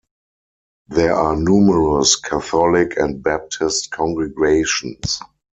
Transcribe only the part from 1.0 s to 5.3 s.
are numerous Catholic and Baptist congregations.